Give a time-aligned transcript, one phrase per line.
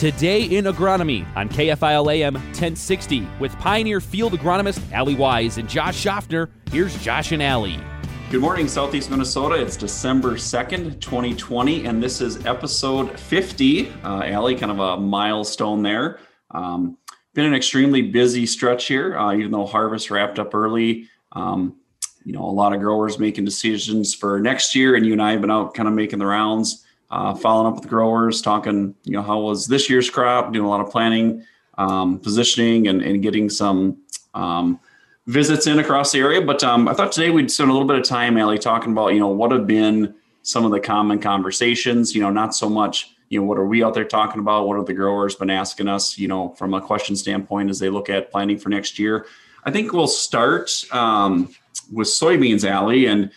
[0.00, 5.94] Today in Agronomy on KFIL AM 1060 with Pioneer Field Agronomist Allie Wise and Josh
[5.94, 6.48] Schaffner.
[6.72, 7.78] Here's Josh and Allie.
[8.30, 9.56] Good morning, Southeast Minnesota.
[9.56, 13.90] It's December 2nd, 2020, and this is episode 50.
[14.02, 16.18] Uh, Allie, kind of a milestone there.
[16.50, 16.96] Um,
[17.34, 21.10] been an extremely busy stretch here, uh, even though harvest wrapped up early.
[21.32, 21.76] Um,
[22.24, 25.32] you know, a lot of growers making decisions for next year, and you and I
[25.32, 29.12] have been out kind of making the rounds, uh, following up with growers, talking, you
[29.12, 31.44] know, how was this year's crop, doing a lot of planning,
[31.78, 33.98] um, positioning, and, and getting some
[34.34, 34.78] um,
[35.26, 36.40] visits in across the area.
[36.40, 39.08] But um, I thought today we'd spend a little bit of time, Allie, talking about
[39.14, 42.14] you know what have been some of the common conversations.
[42.14, 44.66] You know, not so much you know what are we out there talking about.
[44.66, 46.18] What have the growers been asking us?
[46.18, 49.26] You know, from a question standpoint as they look at planning for next year.
[49.64, 51.54] I think we'll start um,
[51.92, 53.30] with soybeans, Allie, and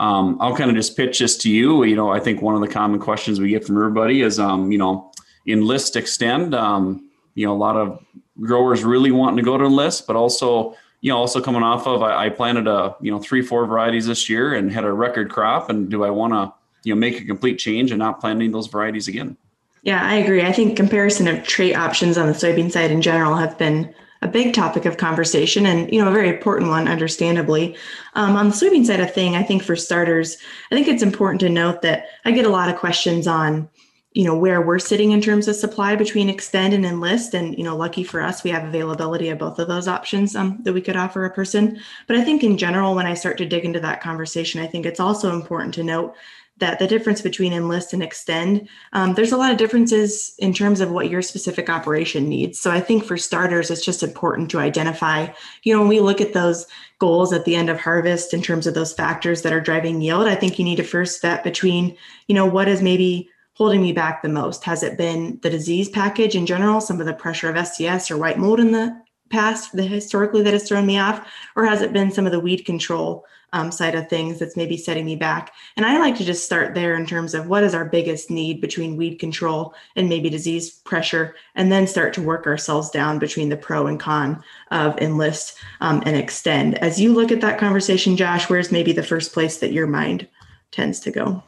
[0.00, 1.84] um, I'll kind of just pitch this to you.
[1.84, 4.70] You know, I think one of the common questions we get from everybody is, um,
[4.70, 5.10] you know,
[5.46, 6.54] enlist extend.
[6.54, 8.04] Um, you know, a lot of
[8.40, 12.02] growers really wanting to go to enlist, but also you know, also coming off of
[12.02, 15.30] I, I, planted a you know three four varieties this year and had a record
[15.30, 15.70] crop.
[15.70, 16.52] And do I want to
[16.84, 19.36] you know make a complete change and not planting those varieties again?
[19.82, 20.42] Yeah, I agree.
[20.42, 24.28] I think comparison of trait options on the soybean side in general have been a
[24.28, 27.76] big topic of conversation and you know a very important one understandably.
[28.14, 30.38] Um, on the soybean side of thing i think for starters
[30.70, 33.68] i think it's important to note that i get a lot of questions on
[34.12, 37.34] you know where we're sitting in terms of supply between extend and enlist.
[37.34, 40.58] And you know lucky for us we have availability of both of those options um,
[40.62, 41.80] that we could offer a person.
[42.06, 44.86] But i think in general when i start to dig into that conversation i think
[44.86, 46.16] it's also important to note
[46.58, 50.80] that the difference between enlist and extend um, there's a lot of differences in terms
[50.80, 54.58] of what your specific operation needs so i think for starters it's just important to
[54.58, 55.26] identify
[55.62, 56.66] you know when we look at those
[56.98, 60.26] goals at the end of harvest in terms of those factors that are driving yield
[60.26, 63.92] i think you need to first vet between you know what is maybe holding me
[63.92, 64.62] back the most?
[64.62, 68.16] Has it been the disease package in general, some of the pressure of SCN or
[68.16, 71.26] white mold in the past, the historically that has thrown me off,
[71.56, 74.76] or has it been some of the weed control um, side of things that's maybe
[74.76, 75.52] setting me back?
[75.76, 78.60] And I like to just start there in terms of what is our biggest need
[78.60, 83.48] between weed control and maybe disease pressure, and then start to work ourselves down between
[83.48, 86.76] the pro and con of enlist um, and extend.
[86.78, 90.28] As you look at that conversation, Josh, where's maybe the first place that your mind
[90.70, 91.42] tends to go?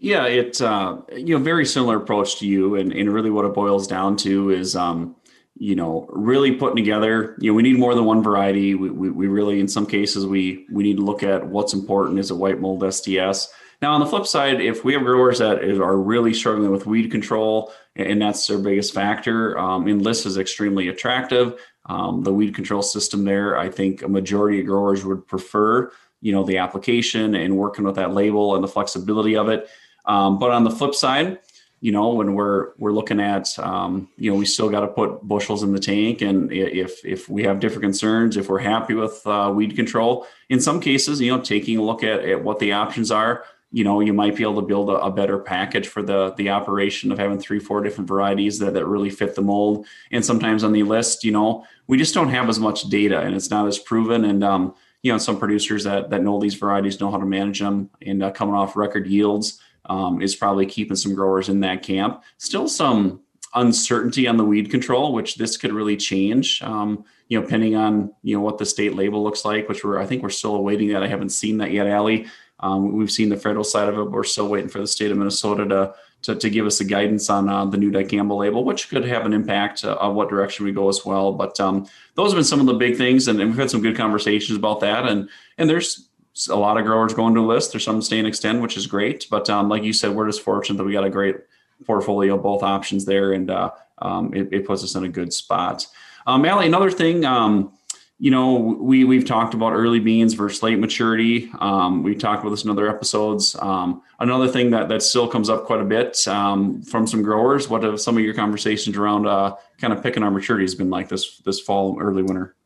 [0.00, 3.54] Yeah, it's uh, you know very similar approach to you, and and really what it
[3.54, 5.16] boils down to is um,
[5.58, 7.36] you know really putting together.
[7.38, 8.74] You know, we need more than one variety.
[8.74, 12.18] We, we, we really in some cases we we need to look at what's important.
[12.18, 13.52] Is a white mold STS?
[13.80, 17.10] Now on the flip side, if we have growers that are really struggling with weed
[17.10, 21.60] control, and that's their biggest factor, um, enlist is extremely attractive.
[21.86, 26.32] Um, the weed control system there, I think a majority of growers would prefer you
[26.32, 29.68] know the application and working with that label and the flexibility of it
[30.08, 31.38] um, but on the flip side,
[31.80, 35.22] you know, when we're we're looking at, um, you know, we still got to put
[35.22, 39.24] bushels in the tank, and if if we have different concerns, if we're happy with
[39.26, 42.72] uh, weed control, in some cases, you know, taking a look at, at what the
[42.72, 46.02] options are, you know, you might be able to build a, a, better package for
[46.02, 49.86] the the operation of having three, four different varieties that that really fit the mold.
[50.10, 53.36] And sometimes on the list, you know, we just don't have as much data, and
[53.36, 54.24] it's not as proven.
[54.24, 57.60] And um, you know, some producers that that know these varieties know how to manage
[57.60, 61.82] them, and uh, coming off record yields um, is probably keeping some growers in that
[61.82, 62.22] camp.
[62.38, 63.20] Still some
[63.54, 66.62] uncertainty on the weed control, which this could really change.
[66.62, 69.98] Um, you know, depending on you know what the state label looks like, which we're
[69.98, 71.02] I think we're still awaiting that.
[71.02, 72.26] I haven't seen that yet, Allie.
[72.60, 74.04] Um, we've seen the federal side of it.
[74.04, 76.84] But we're still waiting for the state of Minnesota to to, to give us the
[76.84, 80.28] guidance on uh, the new dicamba label, which could have an impact uh, of what
[80.28, 81.32] direction we go as well.
[81.32, 83.82] But um, those have been some of the big things, and, and, we've had some
[83.82, 85.06] good conversations about that.
[85.06, 85.28] And
[85.58, 86.07] and there's
[86.46, 87.72] a lot of growers going to Enlist.
[87.72, 89.26] There's some staying extend, which is great.
[89.30, 91.36] But um, like you said, we're just fortunate that we got a great
[91.84, 95.86] portfolio, both options there, and uh, um, it, it, puts us in a good spot.
[96.26, 97.72] Um, Allie, another thing, um,
[98.20, 101.50] you know, we we've talked about early beans versus late maturity.
[101.60, 103.54] Um, we talked about this in other episodes.
[103.60, 107.68] Um, another thing that that still comes up quite a bit um, from some growers.
[107.68, 110.90] What have some of your conversations around uh, kind of picking our maturity has been
[110.90, 112.56] like this this fall, early winter?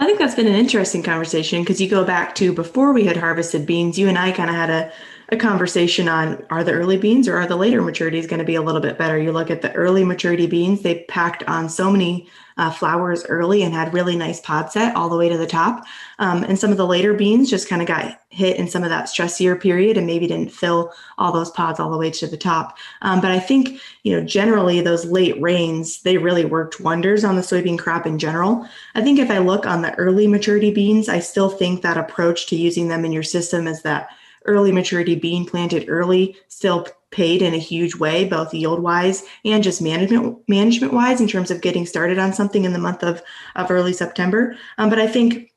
[0.00, 3.18] I think that's been an interesting conversation because you go back to before we had
[3.18, 4.92] harvested beans, you and I kind of had a,
[5.32, 8.56] a conversation on are the early beans or are the later maturities going to be
[8.56, 9.18] a little bit better?
[9.18, 13.62] You look at the early maturity beans, they packed on so many uh, flowers early
[13.62, 15.84] and had really nice pod set all the way to the top.
[16.18, 18.90] Um, and some of the later beans just kind of got hit in some of
[18.90, 22.36] that stressier period and maybe didn't fill all those pods all the way to the
[22.36, 22.76] top.
[23.00, 27.36] Um, but I think, you know, generally those late rains, they really worked wonders on
[27.36, 28.66] the soybean crop in general.
[28.94, 32.46] I think if I look on the early maturity beans, I still think that approach
[32.48, 34.10] to using them in your system is that
[34.46, 39.62] early maturity bean planted early still paid in a huge way, both yield wise and
[39.62, 43.22] just management management wise in terms of getting started on something in the month of,
[43.56, 44.56] of early September.
[44.78, 45.52] Um, but I think,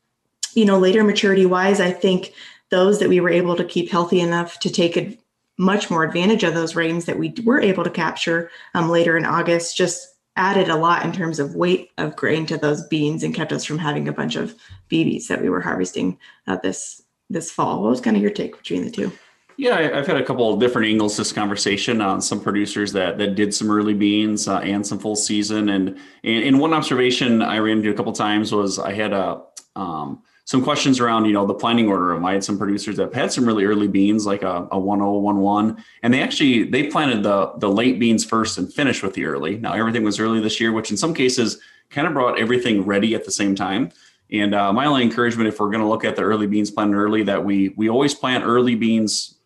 [0.55, 2.33] you know, later maturity wise, I think
[2.69, 5.17] those that we were able to keep healthy enough to take a
[5.57, 9.25] much more advantage of those rains that we were able to capture um, later in
[9.25, 13.35] August just added a lot in terms of weight of grain to those beans and
[13.35, 14.55] kept us from having a bunch of
[14.89, 17.81] BBs that we were harvesting uh, this this fall.
[17.81, 19.11] What was kind of your take between the two?
[19.57, 23.35] Yeah, I've had a couple of different angles this conversation on some producers that that
[23.35, 25.69] did some early beans uh, and some full season.
[25.69, 29.43] And, and one observation I ran into a couple times was I had a
[29.75, 32.21] um, some questions around you know the planting order.
[32.23, 36.13] I had some producers that had some really early beans like a, a 1011 and
[36.13, 39.57] they actually they planted the the late beans first and finished with the early.
[39.57, 41.59] Now everything was early this year, which in some cases
[41.89, 43.91] kind of brought everything ready at the same time.
[44.33, 46.97] And uh, my only encouragement, if we're going to look at the early beans planted
[46.97, 49.37] early, that we we always plant early beans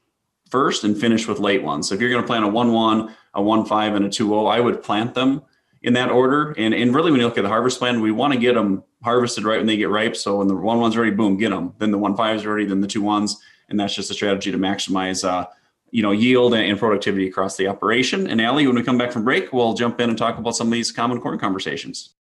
[0.49, 1.89] first and finish with late ones.
[1.89, 4.27] So if you're going to plant a 1 1, a 1 5, and a 2
[4.27, 5.43] 0, I would plant them
[5.83, 6.53] in that order.
[6.57, 8.83] And, and really, when you look at the harvest plan, we want to get them
[9.03, 10.15] harvested right when they get ripe.
[10.15, 11.73] So when the 1 1's ready, boom, get them.
[11.79, 13.33] Then the 1 5 is ready, then the 2 1s.
[13.69, 15.27] And that's just a strategy to maximize.
[15.27, 15.47] Uh,
[15.91, 18.27] you know, yield and productivity across the operation.
[18.27, 20.67] And Allie, when we come back from break, we'll jump in and talk about some
[20.67, 22.09] of these common corn conversations.